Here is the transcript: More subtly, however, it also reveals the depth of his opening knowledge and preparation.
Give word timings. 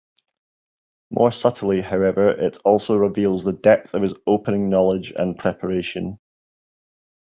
More 1.11 1.31
subtly, 1.31 1.81
however, 1.81 2.31
it 2.31 2.57
also 2.65 2.95
reveals 2.95 3.43
the 3.43 3.53
depth 3.53 3.93
of 3.93 4.01
his 4.01 4.15
opening 4.25 4.67
knowledge 4.67 5.13
and 5.15 5.37
preparation. 5.37 6.17